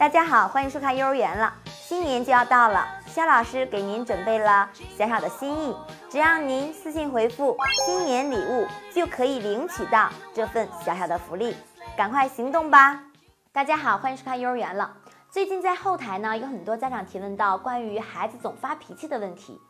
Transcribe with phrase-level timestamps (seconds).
[0.00, 1.52] 大家好，欢迎收看幼儿园了。
[1.66, 5.76] 新年就要到了，肖老师给您准备了小小的心意，
[6.08, 11.54] 只要您私信回复“新年礼物”，就可以领取到这份小小的福利，
[11.98, 13.02] 赶快行动吧！
[13.52, 14.90] 大家好，欢迎收看幼儿园了。
[15.28, 19.60] 最近在后台呢，有很多家长提问到关于孩子总发脾气的问题，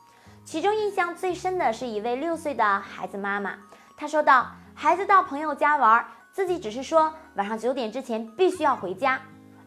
[0.45, 3.55] 其中印象最深的是一位六岁的孩子妈妈，
[3.97, 9.21] 她说道：“孩子到朋友家玩，自己只是说晚上九点之前必须要回家。”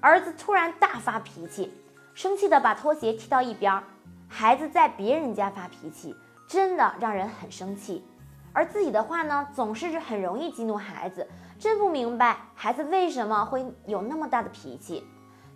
[0.04, 1.72] 儿子突然大发脾气，
[2.14, 3.82] 生气的把拖鞋踢到一边。
[4.28, 6.14] 孩子在别人家发脾气，
[6.46, 8.06] 真的让人很生气。
[8.52, 11.26] 而自己的话呢，总是很容易激怒孩子，
[11.58, 15.08] 真不明白孩子为什么会有那么大的脾气。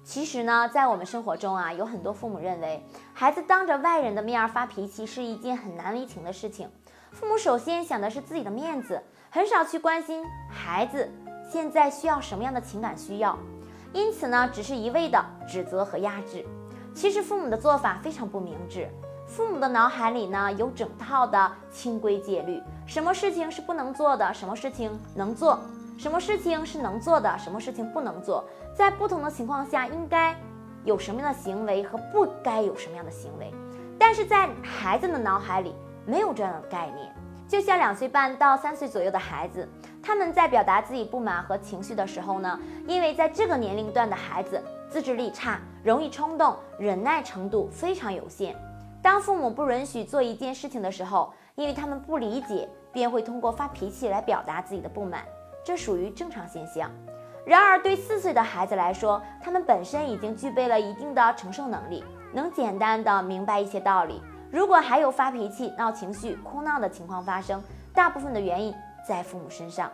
[0.06, 2.82] 其实呢，在我们生活中啊，有很多父母认为，
[3.14, 6.72] 孩子当着外人的面发脾气是一件很难为情的事情。
[7.12, 11.12] 父母首先想的是自己的面子，很少去关心孩子
[11.52, 13.38] 现在需要什么样的情感需要。
[13.98, 16.46] 因此呢，只是一味的指责和压制，
[16.94, 18.88] 其实父母的做法非常不明智。
[19.26, 25.60] 父母的脑海里呢，有整套的清规戒律，什么事情是不能做的，什么事情能做，
[25.98, 28.44] 什么事情是能做的，什么事情不能做，
[28.76, 30.40] 在不同的情况下应该
[30.84, 33.52] 有什么样的行为和不该有什么样的行为。
[33.98, 35.74] 但是在孩子的脑海里
[36.06, 37.12] 没有这样的概念，
[37.48, 39.68] 就像两岁半到三岁左右的孩子。
[40.08, 48.56] 他们在表达自己不满和情绪的时候呢，因为在这个年龄段的孩子自制力差，容易冲动，忍耐程度非常有限。
[49.02, 55.26] 当父母不允许做一件事情的时候，因为他们不理解，便会通过发脾气来表达自己的不满，
[55.62, 56.90] 这属于正常现象。
[57.46, 64.22] 然而，对四岁的孩子来说，他们本身已经具备了一定的承受能力，能简单的明白一些道理。
[64.50, 67.62] 如果还有发脾气、闹情绪、哭闹的情况发生，
[67.94, 68.74] 大部分的原因。
[69.08, 69.92] 在父母身上，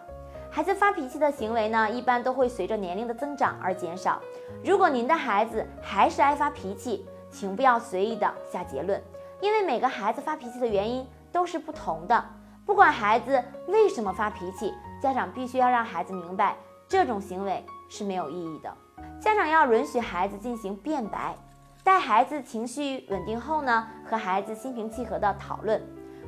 [0.49, 4.19] 孩子发脾气的行为呢，一般都会随着年龄的增长而减少。
[4.63, 9.01] 如果您的孩子还是爱发脾气，请不要随意的下结论，
[9.39, 12.25] 因为每个孩子发脾气的原因都是不同的。
[12.65, 16.55] 不管孩子为什么发脾气，家长必须要让孩子明白，
[16.87, 18.73] 这种行为是没有意义的。
[19.19, 21.35] 家长要允许孩子进行辩白，
[21.83, 25.81] 待孩子情绪稳定后呢，和孩子心平气和的讨论。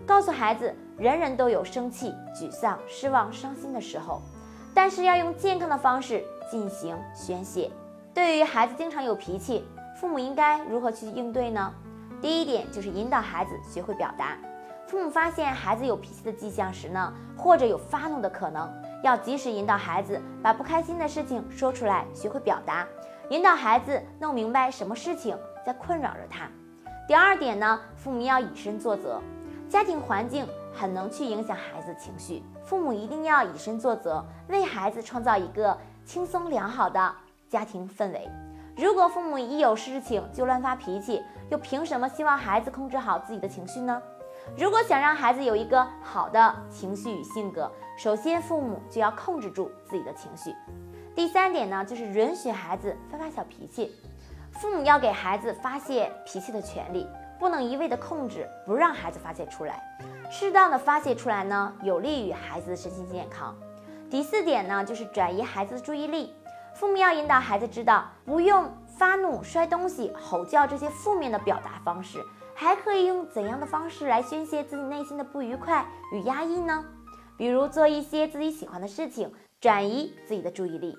[0.06, 4.22] 告诉孩子，人人都有生气、沮丧、失望、伤心的时候，
[4.74, 7.70] 但是要用健康的方式进行宣泄。
[8.14, 9.68] 对于孩子经常有脾气，
[10.00, 11.74] 父母应该如何去应对呢？
[12.22, 14.38] 第一点就是引导孩子学会表达。
[14.88, 18.72] 父母发现孩子有脾气的迹象时呢，或者有发怒的可能，
[19.04, 22.88] 要及时引导孩子把不开心的事情说出来，学会表达，
[23.30, 26.48] 引导孩子弄明白什么事情在困扰着他。
[27.06, 29.20] 第二点呢，父母要以身作则。
[29.68, 37.16] 家庭环境很能去影响孩子情绪，父母一定要以身作则，为孩子创造一个轻松良好的
[37.48, 38.30] 家庭氛围。
[38.76, 44.02] 如果父母一有事情就乱发脾气，又凭什么希望孩子控制好自己的情绪呢？
[44.58, 50.54] 如果想让孩子有一个好的情绪与性格，首先父母就要控制住自己的情绪。
[51.16, 53.96] 第三点呢，就是允许孩子发发小脾气，
[54.52, 57.08] 父母要给孩子发泄脾气的权利。
[57.40, 59.82] 不能一味的控制，不让孩子发泄出来，
[60.32, 63.56] 适当的发泄出来呢，有利于孩子的身心健康。
[64.10, 66.34] 第四点呢，就是转移孩子的注意力，
[66.76, 76.86] 父母要引导孩子知道，不用发怒、摔东西、吼叫这些负面的表达方式，还可以用怎样的方式来宣泄自己内心的不愉快与压抑呢？
[77.38, 80.98] 比如做一些自己喜欢的事情，转移自己的注意力。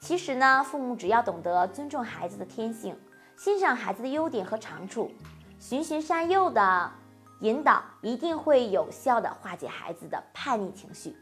[0.00, 2.94] 其实呢，父母只要懂得尊重孩子的天性，
[3.38, 5.10] 欣赏孩子的优点和长处。
[5.64, 6.92] 循循善诱的
[7.40, 11.16] 引导，一定会有效的化解孩子的叛逆情绪。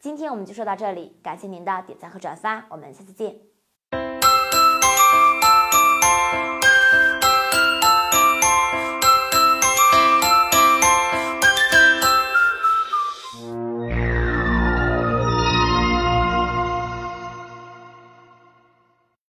[0.00, 3.36] 今天我们就说到这里，感谢您的点赞和转发，我们下次见。